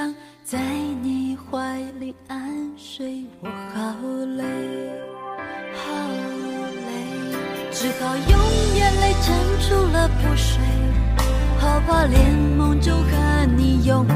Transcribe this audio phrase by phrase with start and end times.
[0.00, 0.58] 上，在
[1.02, 3.92] 你怀里安睡，我好
[4.38, 4.42] 累，
[5.74, 5.92] 好
[6.86, 6.90] 累，
[7.70, 8.32] 只好用
[8.76, 9.36] 眼泪撑
[9.68, 10.56] 住了不睡，
[11.58, 14.06] 好怕连梦中和你拥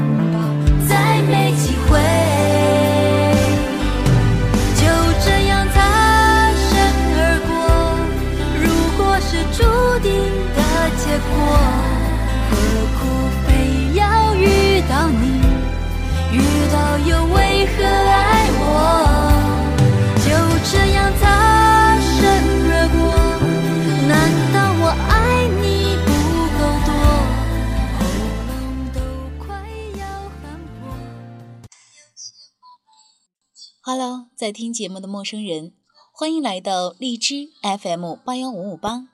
[34.45, 35.73] 在听节目的陌生人，
[36.13, 39.07] 欢迎来到荔枝 FM 八幺五五八，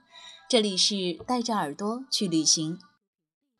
[0.50, 2.78] 这里是带着耳朵去旅行。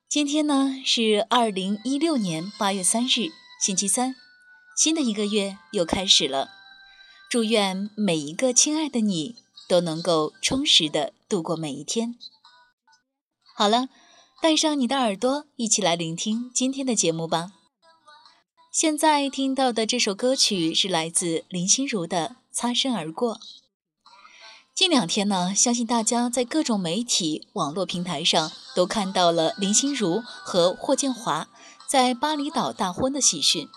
[0.10, 4.18] 今天呢是二零一六年八月三日，星期三，
[4.76, 6.50] 新的一个月又开始了。
[7.30, 9.38] 祝愿每一个亲爱的你
[9.70, 12.16] 都能够充实的度过每一天。
[13.56, 13.88] 好了，
[14.42, 17.54] 带上你的耳朵，一起来聆听今天的节目吧。
[18.72, 23.36] 现在听到的这首歌曲是来自林心如的《擦身而过》。
[24.74, 31.50] 近两天呢，相信大家在各种媒体、网络平台上都看到了林心如和霍建华
[31.86, 33.68] 在巴厘岛大婚的喜讯。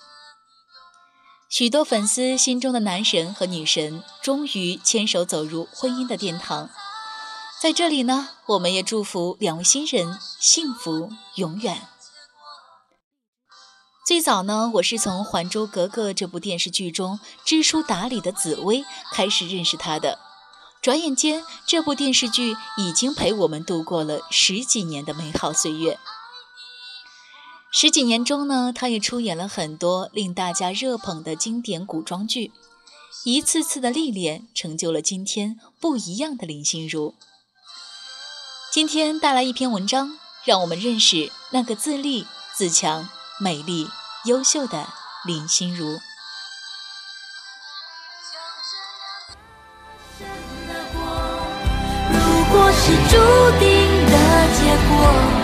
[1.50, 6.70] 许多粉丝心中的男神和女神终于牵手走入婚姻的殿堂。
[7.60, 11.88] 在这里呢，我们也祝福两位新人幸福永远。
[14.04, 20.18] 最早呢，我是从《还珠格格》这部电视剧中知书达理的紫薇开始认识她的。
[20.82, 25.98] 转眼间，这部电视剧已经陪我们度过了十几年的美好岁月。
[27.72, 32.52] 十几年中呢，她也出演了很多令大家热捧的经典古装剧，
[33.24, 37.14] 一次次的历练成就了今天不一样的林心如。
[38.70, 43.08] 今天带来一篇文章，让我们认识那个自立自强。
[43.40, 43.90] 美丽、
[44.26, 44.86] 优秀的
[45.24, 46.00] 林心如。
[52.12, 53.16] 如果是注
[53.58, 54.12] 定的
[54.54, 55.43] 结果，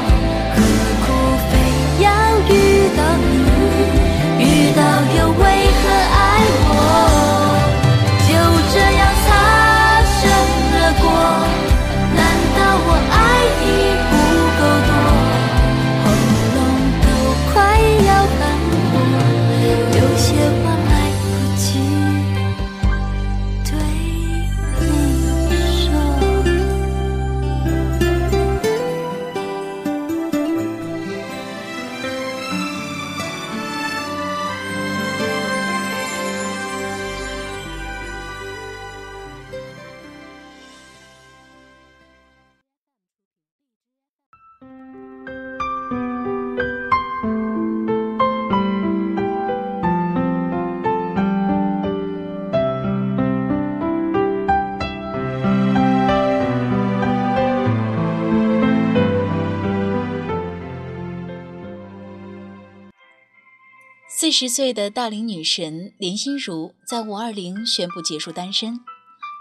[64.31, 68.79] 四十岁的大龄女神林心如在五二零宣布结束单身，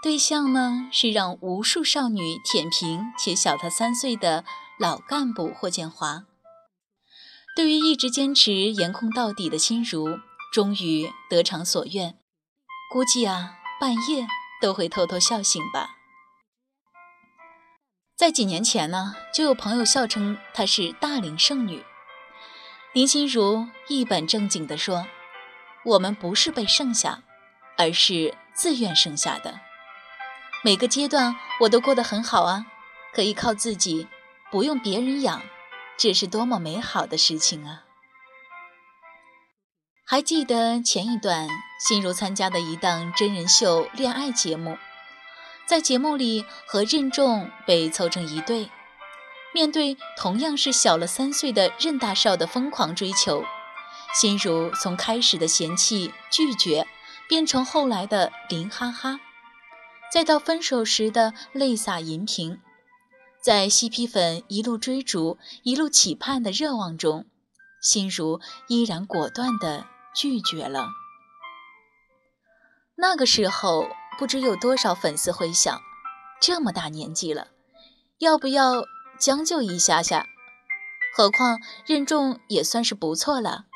[0.02, 4.44] 对象呢是让无数少女舔屏且小她三岁的
[4.80, 6.24] 老干部霍建华。
[7.54, 10.18] 对于一直坚持颜控到底的心如，
[10.52, 12.18] 终于得偿所愿，
[12.92, 14.26] 估计啊半夜
[14.60, 15.90] 都会偷偷笑醒吧。
[18.16, 21.84] 在几年前呢，就有朋友笑称她是大龄剩女。
[22.92, 25.06] 林心如一本正经地说
[25.86, 27.22] ：“我们不是被剩下，
[27.78, 29.60] 而是自愿剩下的。
[30.64, 32.66] 每个阶段我都过得很好啊，
[33.14, 34.08] 可以靠自己，
[34.50, 35.40] 不用别人养，
[35.96, 37.84] 这是多么美好的事情啊！”
[40.04, 41.48] 还记得前一段，
[41.78, 44.76] 心如参加的一档真人秀恋爱节目，
[45.64, 48.68] 在节目里和任重被凑成一对。
[49.52, 53.44] 面对同样是小了三岁的任大少的疯狂追求，
[54.14, 56.86] 心如从开始的嫌弃拒绝，
[57.28, 59.18] 变成后来的林哈哈，
[60.12, 62.60] 再到分手时的泪洒银屏，
[63.42, 67.26] 在 CP 粉一路追逐、一路期盼的热望中，
[67.82, 70.86] 心如依然果断地拒绝了。
[72.96, 75.80] 那个时候，不知有多少粉丝会想：
[76.40, 77.48] 这么大年纪了，
[78.18, 78.84] 要不要？
[79.20, 80.26] 将就一下下，
[81.14, 83.66] 何况任重也算是不错了，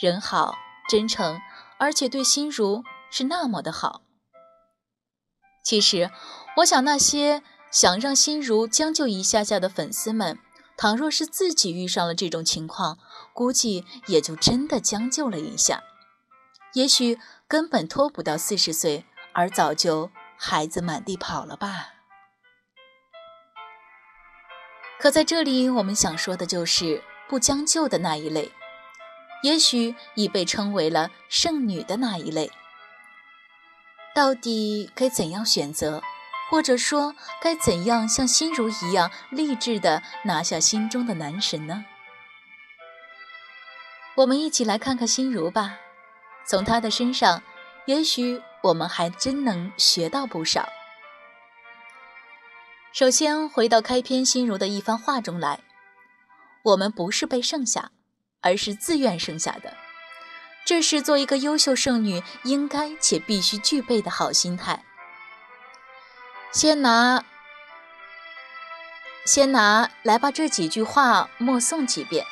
[0.00, 0.54] 人好、
[0.88, 1.40] 真诚，
[1.78, 4.02] 而且对心如是那么的好。
[5.64, 6.10] 其实，
[6.58, 10.38] 我想那些想让心如将就一下下的粉丝们，
[10.76, 12.98] 倘若是自己遇上了这种情况，
[13.34, 15.82] 估计也就真的将就了一下，
[16.74, 17.18] 也许
[17.48, 21.88] 根本拖不到四十岁，而早就孩子满地跑了吧。
[25.02, 28.52] 可在这里，我们想说的就是不将就的那一类，
[29.42, 32.52] 也许已被称为了剩女的那一类。
[34.14, 36.00] 到底该怎样选择，
[36.48, 41.84] 或者说该怎样像心如一样励志的拿下心中的男神呢？
[44.14, 45.80] 我们一起来看看心如吧，
[46.46, 47.42] 从她的身上，
[47.86, 50.68] 也许我们还真能学到不少。
[52.92, 55.60] 首先回到开篇心如的一番话中来，
[56.62, 57.90] 我们不是被剩下，
[58.42, 59.72] 而是自愿剩下的。
[60.66, 64.84] 这是做一个优秀剩女应该且必须具备的好心态。
[66.52, 67.24] 先拿，
[69.24, 72.26] 先拿来把这几句话默诵几遍，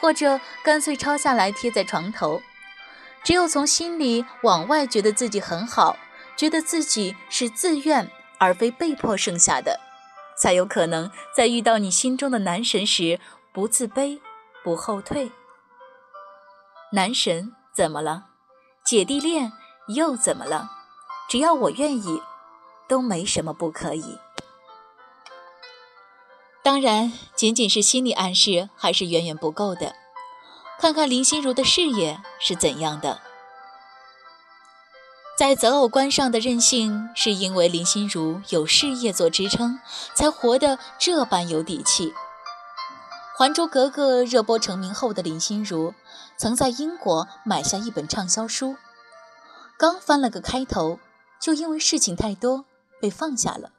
[0.00, 2.40] 或者干脆抄下来贴在床头。
[3.22, 5.98] 只有从心里往外觉得自己很好，
[6.34, 9.78] 觉得自己是自愿而非被迫剩下的。
[10.38, 13.20] 才有可能在遇到你心中的男神时，
[13.52, 14.20] 不自卑，
[14.62, 15.32] 不后退。
[16.92, 18.26] 男神怎么了？
[18.84, 19.52] 姐弟恋
[19.88, 20.70] 又怎么了？
[21.28, 22.22] 只要我愿意，
[22.88, 24.18] 都没什么不可以。
[26.62, 29.94] 当然，仅仅是心理暗示还是远远不够的。
[30.78, 33.20] 看看林心如的事业是怎样的。
[35.38, 39.78] 在择偶观上的任性，是因为林心如有事业做支撑，
[40.12, 42.10] 才活得这般有底气。
[43.38, 45.94] 《还珠格格》热播成名后的林心如，
[46.36, 48.74] 曾在英国买下一本畅销书，
[49.78, 50.98] 刚翻了个开头，
[51.40, 52.64] 就因为事情太多
[53.00, 53.70] 被放下了。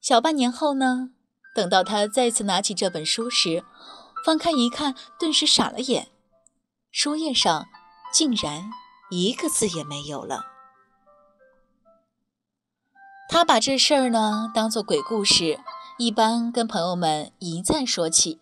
[0.00, 1.10] 小半年后呢，
[1.54, 3.62] 等到他再次拿起这本书时，
[4.24, 6.08] 翻开一看，顿时傻了眼，
[6.90, 7.66] 书页上
[8.10, 8.70] 竟然。
[9.10, 10.46] 一个字也没有了。
[13.28, 15.60] 他把这事儿呢当做鬼故事，
[15.98, 18.40] 一般跟朋友们一再说起，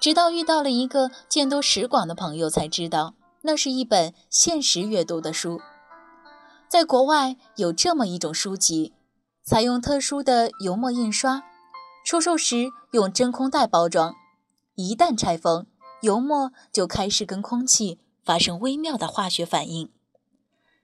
[0.00, 5.60] 直到遇到了一个见多识广的朋友，才知道那是一本现实阅读的书。
[6.68, 8.92] 在国外有这么一种书籍，
[9.42, 11.42] 采用特殊的油墨印刷，
[12.04, 14.14] 出售时用真空袋包装，
[14.74, 15.66] 一旦拆封，
[16.02, 18.00] 油墨就开始跟空气。
[18.26, 19.88] 发生微妙的化学反应，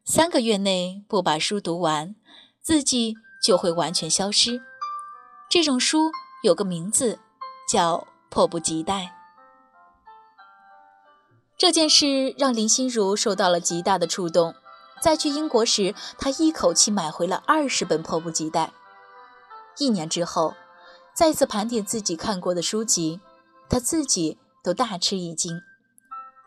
[0.04, 2.14] 三个月内不把书读完，
[2.60, 4.62] 字迹就会完全消失。
[5.50, 6.12] 这种书
[6.44, 7.18] 有个名字，
[7.68, 7.96] 叫
[8.30, 9.06] 《迫不及待》。
[11.58, 14.54] 这件事让林心如受到了极大的触动。
[15.00, 18.66] 在去英国时，她一口气买回了二十本《迫不及待》。
[19.78, 20.54] 一年之后，
[21.12, 23.20] 再次盘点自己看过的书籍，
[23.68, 25.60] 她自己都大吃一惊。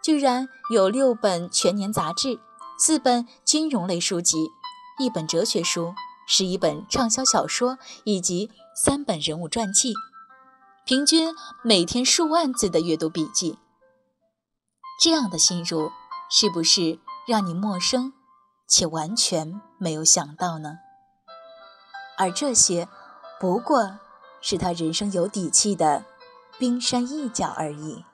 [0.06, 2.40] 居然有六本全年杂志，
[2.78, 4.52] 四本金融类书籍，
[5.00, 5.96] 一本哲学书，
[6.28, 9.96] 十一本畅销小说，以及三本人物传记，
[10.86, 11.34] 平均
[11.64, 13.58] 每天数万字的阅读笔记。
[15.02, 15.92] 这样的心如，
[16.30, 18.14] 是不是让你陌生，
[18.68, 20.78] 且完全没有想到呢？
[22.20, 22.88] 而这些，
[23.40, 23.98] 不过
[24.40, 26.06] 是他人生有底气的
[26.60, 28.06] 冰山一角而已。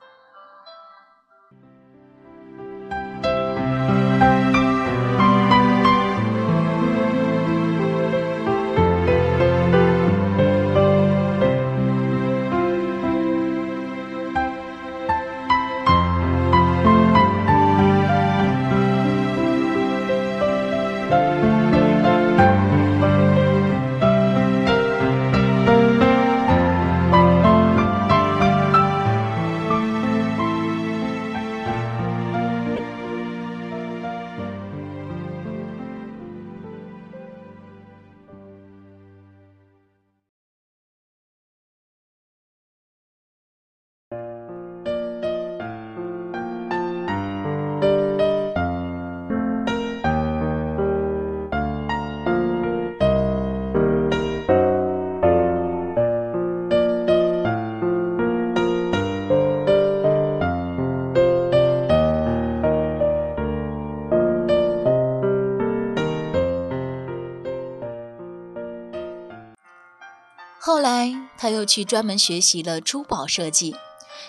[71.42, 73.74] 他又去专门学习了珠宝设计，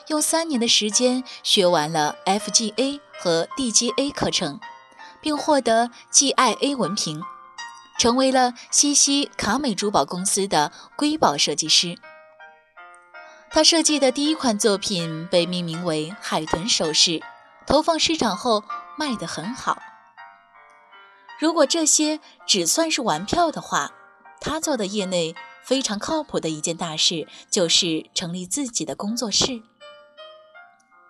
[0.07, 4.59] 用三年的时间学完了 FGA 和 DGA 课程，
[5.21, 7.21] 并获得 GIA 文凭，
[7.99, 11.99] 成为了西西卡美珠宝公司的瑰宝设计师。
[13.51, 17.21] 他设计的第一款作品被命名为海豚首饰，
[17.67, 18.63] 投放市场后
[18.97, 19.77] 卖得很好。
[21.39, 23.91] 如果这些只算是玩票的话，
[24.41, 29.61] 他做的业内非常靠谱的一件大事，就是成立自己的工作室，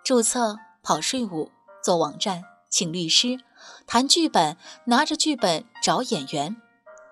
[0.04, 1.50] 注册、跑税务、
[1.82, 3.38] 做网站、请律师、
[3.86, 4.56] 谈剧本、
[4.86, 6.56] 拿着剧本找演员、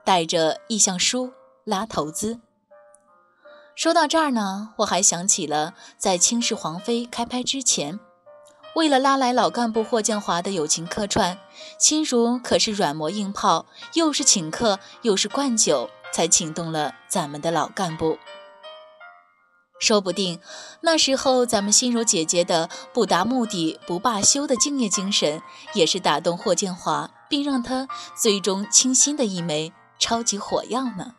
[0.05, 1.33] 带着意向书
[1.65, 2.41] 拉投资。
[3.75, 7.99] 说到这儿呢，我还想起了在《倾世皇妃》开拍之前。
[8.75, 11.39] 为了拉来老干部霍建华的友情客串，
[11.79, 18.19] 心如可是软磨硬泡，又是请客又是灌酒，才请动了咱们的老干部。
[19.81, 20.41] 说不定
[20.83, 25.43] 那时候咱们心如姐姐的不达目的不罢休的敬业精神，
[25.75, 31.15] 也是打动霍建华，并让他最终倾心的一枚超级火药呢。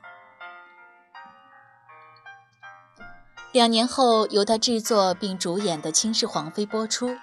[3.52, 7.18] 两年后，由他制作并主演的《倾世皇妃》播出。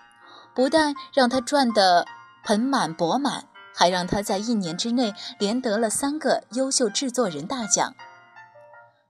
[0.53, 2.07] 不但让他赚得
[2.45, 3.47] 盆满钵满，
[3.81, 7.95] 还让他在一年之内连得了三个优秀制作人大奖。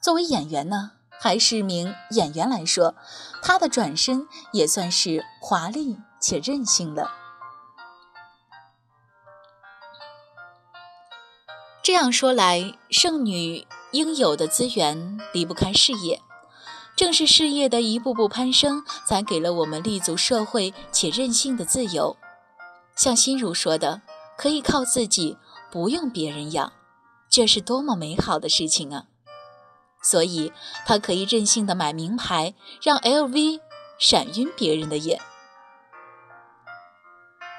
[0.01, 2.95] 作为演员呢，还是名演员来说，
[3.43, 7.11] 他的转身也算是华丽且任性了。
[11.83, 16.23] 这样说来，剩女应有的资源离不开事业。
[16.95, 22.17] 正是事业的一步步攀升，才给了我们立足社会且任性的自由。
[22.95, 24.03] 像心如说的，
[24.41, 25.37] 可以靠自己，
[25.71, 26.73] 不用别人养，
[27.29, 29.05] 这是多么美好的事情啊！
[30.03, 30.51] 所以，
[30.87, 33.61] 她可以任性的买名牌，让 LV
[33.99, 35.21] 闪晕别人的眼。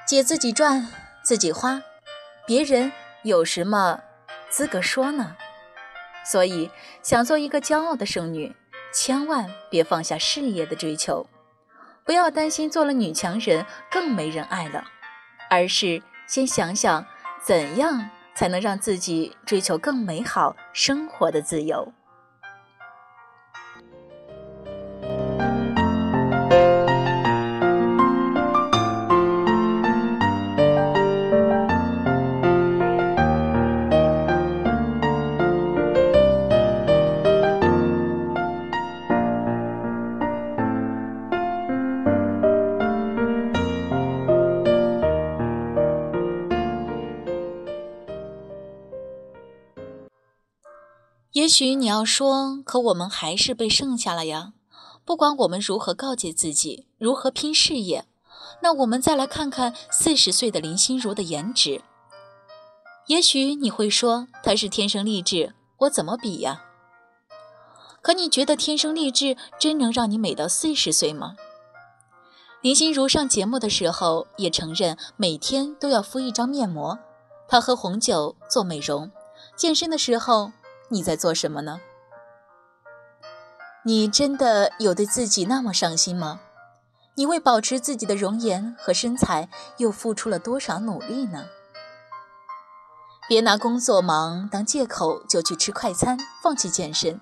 [0.08, 0.88] 姐自己赚，
[1.24, 1.84] 自己花，
[2.48, 4.02] 别人有什么
[4.50, 5.36] 资格说呢？
[6.26, 6.72] 所以，
[7.04, 8.56] 想做一个骄傲的剩女。
[8.92, 11.28] 千万别放下事业的追求，
[12.04, 14.86] 不要担心做了女强人更没人爱了，
[15.48, 17.06] 而是先想想
[17.44, 21.92] 怎样才能让自己追求更美好生活的自由。
[51.34, 54.52] 也许你要说，可我们还是被剩下了呀。
[55.06, 58.06] 不管我们如何告诫自己，如何拼事业，
[58.62, 61.84] 那我们再来看看四十岁的林心如的颜值。
[63.08, 66.66] 也许你会说她是天生丽质，我怎么比呀？
[68.02, 71.38] 可你觉得天生丽质真能让你美到四十岁吗？
[72.62, 77.00] 林心如上节目的时候也承认，每天都要敷一张面膜，
[77.48, 79.10] 她喝红酒做美容，
[79.56, 80.52] 健身的时候。
[80.92, 81.80] 你在做什么呢？
[83.86, 86.42] 你真的有对自己那么上心吗？
[87.16, 91.46] 你为保持自己的容颜和身材又付出了多少努力呢？
[93.30, 97.22] 别拿工作忙当借口就去吃快餐，放弃健身，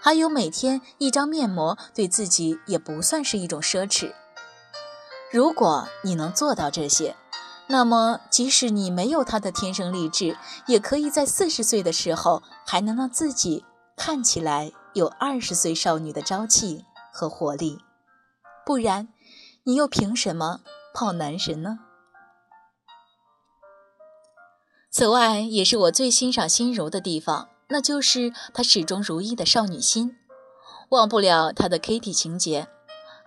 [0.00, 4.12] 还有每天一张面膜，对自己也不算是一种奢侈。
[5.32, 7.16] 如果你能做到这些，
[7.68, 13.64] 那么，即使你没有她的天生丽质，也可以在四十岁的时候还能让自己
[13.96, 17.80] 看起来有二十岁少女的朝气和活力。
[18.64, 19.08] 不然，
[19.64, 20.60] 你又凭什么
[20.94, 21.80] 泡男神呢？
[24.90, 30.16] 此外，也是我最欣赏心柔的地方，那就是她始终如一的少女心，
[30.90, 32.68] 忘不了她的 Kitty 情节。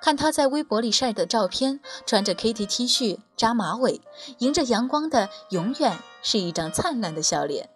[0.01, 4.01] 看他在微博里晒的照片，穿着 Kitty T 恤、扎马尾，
[4.37, 7.69] 迎着阳光的，永远是一张灿烂的笑脸。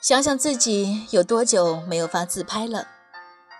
[0.00, 2.88] 想想自己有多久没有发自拍了，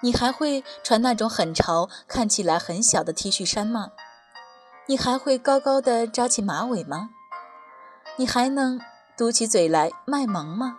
[0.03, 3.93] 你还会穿那种很潮、看起来很小的 T 恤衫吗？
[4.87, 7.11] 你还会高高的扎起马尾吗？
[8.17, 8.81] 你还能
[9.17, 10.79] 嘟起嘴来卖萌吗？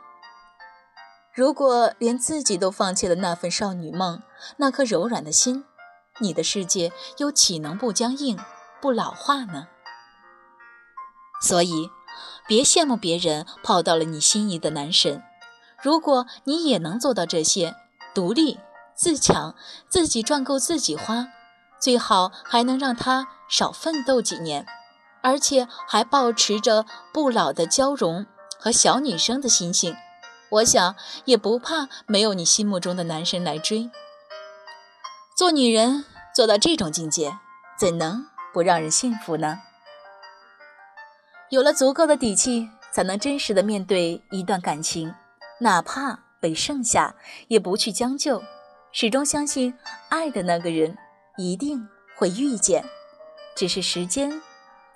[1.34, 4.22] 如果连自己都放弃了那份少女梦，
[4.58, 5.64] 那颗柔软的心。
[6.20, 8.40] 你的世界又岂能不僵硬、
[8.82, 9.68] 不老化呢？
[11.42, 11.90] 所以，
[12.48, 15.24] 别羡慕别人泡到了你心仪的男神。
[15.82, 17.76] 如果你也能做到这些，
[18.14, 18.60] 独立、
[18.94, 19.56] 自强，
[19.88, 21.28] 自己赚够自己花，
[21.80, 24.66] 最好还能让他少奋斗几年，
[25.22, 28.26] 而且还保持着不老的娇容
[28.60, 29.96] 和小女生的心性。
[30.50, 33.90] 我想也不怕没有你心目中的男神来追。
[35.40, 36.04] 做女人
[36.36, 37.32] 做到这种境界，
[37.78, 39.62] 怎能不让人幸福呢？
[41.50, 45.16] 有了足够的底气，才能真实的面对一段感情，
[45.62, 47.16] 哪怕被剩下，
[47.48, 48.44] 也不去将就，
[48.92, 49.74] 始终相信
[50.10, 50.98] 爱的那个人
[51.38, 52.84] 一定会遇见，
[53.56, 54.42] 只是时间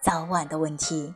[0.02, 1.16] 早晚的问题。